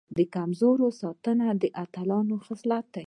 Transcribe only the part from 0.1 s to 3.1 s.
د کمزورو ساتنه د اتلانو خصلت دی.